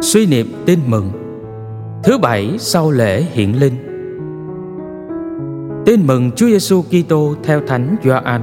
Suy 0.00 0.26
niệm 0.26 0.46
tin 0.66 0.78
mừng 0.86 1.10
Thứ 2.04 2.18
bảy 2.18 2.56
sau 2.58 2.90
lễ 2.90 3.22
hiện 3.32 3.60
linh 3.60 3.74
Tin 5.86 6.06
mừng 6.06 6.30
Chúa 6.30 6.46
Giêsu 6.46 6.82
Kitô 6.82 7.34
theo 7.42 7.60
Thánh 7.66 7.96
Gioan. 8.04 8.40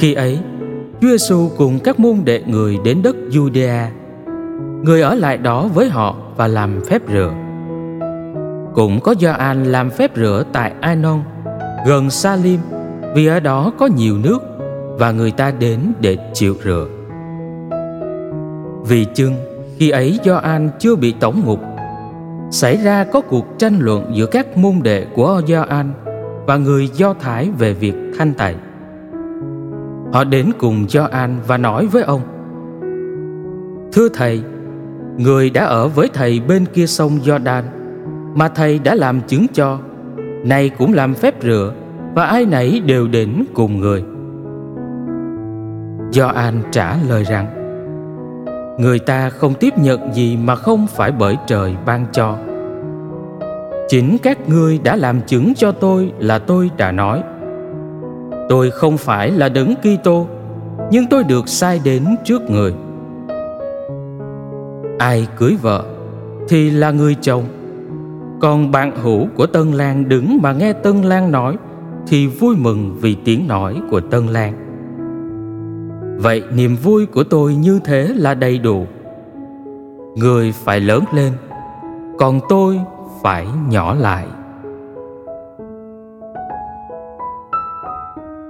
Khi 0.00 0.14
ấy, 0.14 0.38
Chúa 1.00 1.08
Giêsu 1.08 1.50
cùng 1.56 1.78
các 1.78 2.00
môn 2.00 2.16
đệ 2.24 2.42
người 2.46 2.78
đến 2.84 3.02
đất 3.02 3.16
Judea. 3.30 3.86
Người 4.82 5.02
ở 5.02 5.14
lại 5.14 5.36
đó 5.36 5.68
với 5.74 5.88
họ 5.88 6.16
và 6.36 6.46
làm 6.46 6.80
phép 6.84 7.02
rửa. 7.12 7.32
Cũng 8.74 9.00
có 9.00 9.14
Gioan 9.20 9.64
làm 9.64 9.90
phép 9.90 10.10
rửa 10.16 10.44
tại 10.52 10.72
Anon, 10.80 11.20
gần 11.86 12.10
Salim, 12.10 12.60
vì 13.14 13.26
ở 13.26 13.40
đó 13.40 13.72
có 13.78 13.86
nhiều 13.96 14.18
nước 14.18 14.38
và 14.98 15.12
người 15.12 15.30
ta 15.30 15.50
đến 15.50 15.80
để 16.00 16.16
chịu 16.34 16.54
rửa. 16.64 16.86
Vì 18.88 19.06
chưng 19.14 19.34
khi 19.78 19.90
ấy 19.90 20.18
Do 20.22 20.36
An 20.36 20.70
chưa 20.78 20.96
bị 20.96 21.14
tổng 21.20 21.42
ngục 21.44 21.60
xảy 22.50 22.76
ra 22.76 23.04
có 23.04 23.20
cuộc 23.20 23.58
tranh 23.58 23.78
luận 23.80 24.10
giữa 24.14 24.26
các 24.26 24.56
môn 24.56 24.74
đệ 24.82 25.06
của 25.14 25.42
Do 25.46 25.62
An 25.62 25.92
và 26.46 26.56
người 26.56 26.88
Do 26.94 27.14
Thái 27.20 27.50
về 27.58 27.72
việc 27.72 27.94
thanh 28.18 28.34
tẩy. 28.34 28.54
Họ 30.12 30.24
đến 30.24 30.50
cùng 30.58 30.86
Do 30.88 31.04
An 31.04 31.38
và 31.46 31.56
nói 31.56 31.86
với 31.86 32.02
ông: 32.02 32.20
Thưa 33.92 34.08
thầy, 34.08 34.42
người 35.16 35.50
đã 35.50 35.64
ở 35.64 35.88
với 35.88 36.08
thầy 36.14 36.40
bên 36.40 36.64
kia 36.74 36.86
sông 36.86 37.18
Jordan 37.24 37.62
mà 38.34 38.48
thầy 38.48 38.78
đã 38.78 38.94
làm 38.94 39.20
chứng 39.20 39.46
cho, 39.52 39.78
nay 40.44 40.70
cũng 40.78 40.94
làm 40.94 41.14
phép 41.14 41.34
rửa 41.42 41.72
và 42.14 42.24
ai 42.24 42.46
nấy 42.46 42.80
đều 42.80 43.08
đến 43.08 43.44
cùng 43.54 43.80
người. 43.80 44.04
Do 46.12 46.26
An 46.26 46.62
trả 46.70 46.96
lời 47.08 47.24
rằng: 47.24 47.65
người 48.78 48.98
ta 48.98 49.30
không 49.30 49.54
tiếp 49.54 49.78
nhận 49.78 50.14
gì 50.14 50.36
mà 50.36 50.54
không 50.54 50.86
phải 50.86 51.12
bởi 51.12 51.36
trời 51.46 51.74
ban 51.86 52.06
cho. 52.12 52.36
Chính 53.88 54.16
các 54.22 54.48
ngươi 54.48 54.78
đã 54.84 54.96
làm 54.96 55.20
chứng 55.26 55.54
cho 55.54 55.72
tôi 55.72 56.12
là 56.18 56.38
tôi 56.38 56.70
đã 56.76 56.92
nói. 56.92 57.22
Tôi 58.48 58.70
không 58.70 58.96
phải 58.96 59.30
là 59.30 59.48
đấng 59.48 59.74
Kitô, 59.76 60.26
nhưng 60.90 61.06
tôi 61.06 61.24
được 61.24 61.48
sai 61.48 61.80
đến 61.84 62.04
trước 62.24 62.50
người. 62.50 62.74
Ai 64.98 65.26
cưới 65.36 65.56
vợ 65.62 65.84
thì 66.48 66.70
là 66.70 66.90
người 66.90 67.16
chồng. 67.20 67.44
Còn 68.40 68.70
bạn 68.70 68.96
hữu 69.02 69.26
của 69.36 69.46
Tân 69.46 69.72
Lan 69.72 70.08
đứng 70.08 70.38
mà 70.42 70.52
nghe 70.52 70.72
Tân 70.72 71.02
Lan 71.02 71.32
nói 71.32 71.56
thì 72.06 72.26
vui 72.26 72.56
mừng 72.56 72.96
vì 73.00 73.16
tiếng 73.24 73.48
nói 73.48 73.80
của 73.90 74.00
Tân 74.00 74.26
Lan 74.26 74.65
vậy 76.18 76.42
niềm 76.52 76.76
vui 76.76 77.06
của 77.06 77.24
tôi 77.24 77.54
như 77.54 77.80
thế 77.84 78.12
là 78.16 78.34
đầy 78.34 78.58
đủ. 78.58 78.86
Người 80.14 80.52
phải 80.52 80.80
lớn 80.80 81.04
lên, 81.12 81.32
còn 82.18 82.40
tôi 82.48 82.80
phải 83.22 83.46
nhỏ 83.68 83.94
lại. 83.94 84.26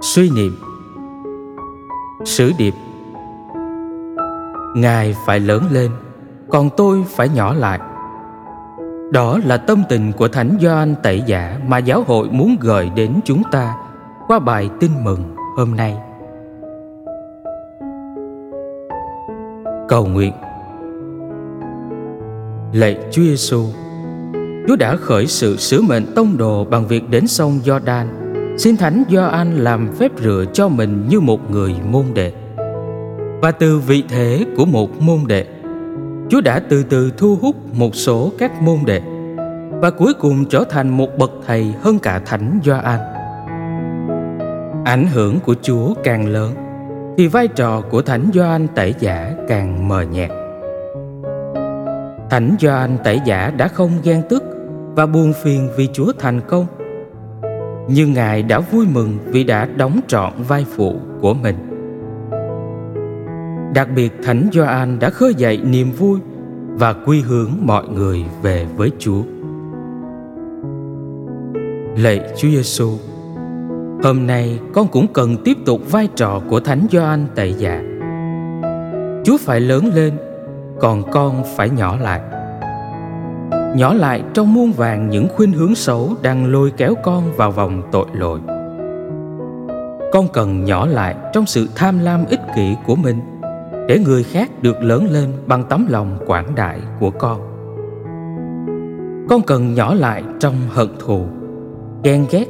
Suy 0.01 0.29
niệm. 0.29 0.55
Sử 2.25 2.51
điệp. 2.57 2.73
Ngài 4.75 5.15
phải 5.25 5.39
lớn 5.39 5.63
lên, 5.71 5.91
còn 6.49 6.69
tôi 6.77 7.03
phải 7.15 7.29
nhỏ 7.29 7.53
lại. 7.53 7.79
Đó 9.11 9.39
là 9.45 9.57
tâm 9.57 9.83
tình 9.89 10.11
của 10.17 10.27
thánh 10.27 10.57
Gioan 10.61 10.95
tẩy 11.03 11.23
giả 11.25 11.59
mà 11.67 11.77
giáo 11.77 12.03
hội 12.07 12.29
muốn 12.31 12.55
gửi 12.59 12.91
đến 12.95 13.19
chúng 13.25 13.43
ta 13.51 13.75
qua 14.27 14.39
bài 14.39 14.69
tin 14.79 14.91
mừng 15.03 15.35
hôm 15.57 15.75
nay. 15.75 15.97
Cầu 19.87 20.05
nguyện 20.05 20.33
lạy 22.73 22.97
Chúa 23.11 23.21
Giêsu 23.21 23.65
Chúa 24.67 24.75
đã 24.75 24.95
khởi 24.95 25.27
sự 25.27 25.57
sứ 25.57 25.81
mệnh 25.81 26.05
tông 26.15 26.37
đồ 26.37 26.65
bằng 26.65 26.87
việc 26.87 27.09
đến 27.09 27.27
sông 27.27 27.59
Giođan, 27.65 28.07
xin 28.57 28.77
thánh 28.77 29.03
Gioan 29.09 29.57
làm 29.57 29.89
phép 29.99 30.11
rửa 30.23 30.45
cho 30.53 30.67
mình 30.67 31.05
như 31.09 31.19
một 31.19 31.51
người 31.51 31.75
môn 31.91 32.05
đệ 32.13 32.33
và 33.41 33.51
từ 33.51 33.79
vị 33.79 34.03
thế 34.09 34.45
của 34.57 34.65
một 34.65 35.01
môn 35.01 35.19
đệ, 35.27 35.45
Chúa 36.29 36.41
đã 36.41 36.59
từ 36.59 36.83
từ 36.83 37.11
thu 37.17 37.37
hút 37.41 37.55
một 37.73 37.95
số 37.95 38.31
các 38.37 38.61
môn 38.61 38.77
đệ, 38.85 39.01
và 39.81 39.89
cuối 39.89 40.13
cùng 40.13 40.45
trở 40.45 40.63
thành 40.69 40.89
một 40.89 41.17
bậc 41.17 41.31
thầy 41.47 41.73
hơn 41.81 41.99
cả 41.99 42.21
thánh 42.25 42.59
Gioan. 42.63 42.99
Ảnh 44.85 45.07
hưởng 45.13 45.39
của 45.39 45.55
Chúa 45.61 45.93
càng 46.03 46.27
lớn, 46.27 46.53
thì 47.17 47.27
vai 47.27 47.47
trò 47.47 47.81
của 47.81 48.01
Thánh 48.01 48.29
Gioan 48.33 48.67
Tẩy 48.67 48.93
Giả 48.99 49.33
càng 49.47 49.87
mờ 49.87 50.01
nhạt. 50.01 50.29
Thánh 52.29 52.55
Gioan 52.59 52.97
Tẩy 53.03 53.21
Giả 53.25 53.51
đã 53.57 53.67
không 53.67 53.91
ghen 54.03 54.21
tức 54.29 54.43
và 54.95 55.05
buồn 55.05 55.33
phiền 55.43 55.69
vì 55.77 55.87
Chúa 55.93 56.11
thành 56.19 56.41
công, 56.47 56.65
nhưng 57.87 58.13
Ngài 58.13 58.43
đã 58.43 58.59
vui 58.59 58.85
mừng 58.93 59.17
vì 59.25 59.43
đã 59.43 59.65
đóng 59.65 59.99
trọn 60.07 60.33
vai 60.47 60.65
phụ 60.75 60.95
của 61.21 61.33
mình. 61.33 61.55
Đặc 63.73 63.87
biệt 63.95 64.13
Thánh 64.23 64.49
Gioan 64.53 64.99
đã 64.99 65.09
khơi 65.09 65.33
dậy 65.37 65.61
niềm 65.63 65.91
vui 65.91 66.19
và 66.67 66.93
quy 66.93 67.21
hướng 67.21 67.51
mọi 67.61 67.87
người 67.87 68.25
về 68.41 68.65
với 68.75 68.91
Chúa. 68.99 69.21
Lạy 71.95 72.21
Chúa 72.37 72.49
Giêsu, 72.49 72.97
Hôm 74.03 74.27
nay 74.27 74.59
con 74.73 74.87
cũng 74.87 75.07
cần 75.13 75.37
tiếp 75.43 75.57
tục 75.65 75.91
vai 75.91 76.07
trò 76.15 76.41
của 76.49 76.59
Thánh 76.59 76.87
Gioan 76.91 77.27
Tẩy 77.35 77.53
dạ. 77.53 77.96
Chúa 79.27 79.37
phải 79.37 79.59
lớn 79.59 79.91
lên, 79.93 80.13
còn 80.79 81.11
con 81.11 81.43
phải 81.55 81.69
nhỏ 81.69 81.97
lại. 81.97 82.21
Nhỏ 83.75 83.93
lại 83.93 84.23
trong 84.33 84.53
muôn 84.53 84.71
vàng 84.71 85.09
những 85.09 85.27
khuynh 85.35 85.51
hướng 85.51 85.75
xấu 85.75 86.13
đang 86.21 86.51
lôi 86.51 86.71
kéo 86.77 86.93
con 87.03 87.31
vào 87.35 87.51
vòng 87.51 87.81
tội 87.91 88.05
lỗi. 88.13 88.39
Con 90.13 90.27
cần 90.33 90.63
nhỏ 90.63 90.85
lại 90.85 91.15
trong 91.33 91.45
sự 91.45 91.67
tham 91.75 91.99
lam 91.99 92.25
ích 92.25 92.39
kỷ 92.55 92.75
của 92.85 92.95
mình 92.95 93.19
để 93.87 93.99
người 93.99 94.23
khác 94.23 94.63
được 94.63 94.83
lớn 94.83 95.07
lên 95.11 95.31
bằng 95.45 95.63
tấm 95.69 95.87
lòng 95.89 96.17
quảng 96.25 96.55
đại 96.55 96.79
của 96.99 97.11
con. 97.11 97.39
Con 99.29 99.41
cần 99.41 99.73
nhỏ 99.73 99.93
lại 99.93 100.23
trong 100.39 100.55
hận 100.69 100.89
thù, 100.99 101.25
ghen 102.03 102.25
ghét 102.31 102.45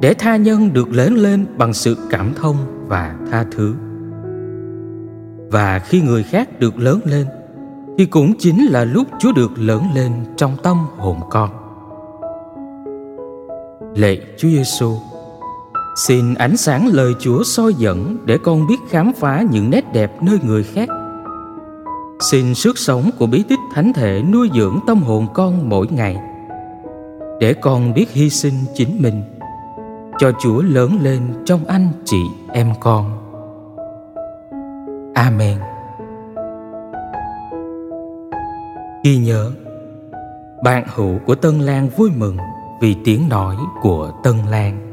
để 0.00 0.14
tha 0.14 0.36
nhân 0.36 0.72
được 0.72 0.88
lớn 0.92 1.14
lên 1.14 1.46
bằng 1.56 1.72
sự 1.72 1.96
cảm 2.10 2.32
thông 2.34 2.56
và 2.88 3.16
tha 3.30 3.44
thứ 3.56 3.74
và 5.52 5.78
khi 5.78 6.00
người 6.00 6.22
khác 6.22 6.60
được 6.60 6.78
lớn 6.78 7.00
lên, 7.04 7.26
thì 7.98 8.06
cũng 8.06 8.32
chính 8.38 8.66
là 8.66 8.84
lúc 8.84 9.06
chúa 9.20 9.32
được 9.32 9.50
lớn 9.56 9.82
lên 9.94 10.12
trong 10.36 10.56
tâm 10.62 10.76
hồn 10.98 11.16
con 11.30 11.50
lạy 13.96 14.20
chúa 14.38 14.48
giêsu 14.48 14.96
xin 15.96 16.34
ánh 16.34 16.56
sáng 16.56 16.86
lời 16.86 17.12
chúa 17.20 17.42
soi 17.44 17.74
dẫn 17.74 18.16
để 18.24 18.38
con 18.44 18.66
biết 18.66 18.76
khám 18.88 19.12
phá 19.12 19.44
những 19.50 19.70
nét 19.70 19.92
đẹp 19.92 20.22
nơi 20.22 20.38
người 20.42 20.64
khác 20.64 20.88
xin 22.30 22.54
sức 22.54 22.78
sống 22.78 23.10
của 23.18 23.26
bí 23.26 23.42
tích 23.42 23.58
thánh 23.74 23.92
thể 23.92 24.22
nuôi 24.32 24.50
dưỡng 24.54 24.78
tâm 24.86 25.02
hồn 25.02 25.26
con 25.34 25.68
mỗi 25.68 25.86
ngày, 25.90 26.16
để 27.40 27.54
con 27.54 27.94
biết 27.94 28.10
hy 28.12 28.30
sinh 28.30 28.54
chính 28.74 29.02
mình 29.02 29.22
cho 30.18 30.32
Chúa 30.42 30.62
lớn 30.62 30.98
lên 31.02 31.34
trong 31.44 31.64
anh 31.64 31.88
chị 32.04 32.22
em 32.52 32.72
con. 32.80 33.31
Amen. 35.14 35.58
Ghi 39.04 39.16
nhớ, 39.16 39.50
bạn 40.64 40.84
hữu 40.94 41.18
của 41.26 41.34
Tân 41.34 41.58
Lan 41.58 41.88
vui 41.88 42.10
mừng 42.16 42.36
vì 42.80 42.96
tiếng 43.04 43.28
nói 43.28 43.56
của 43.82 44.12
Tân 44.24 44.36
Lan. 44.50 44.91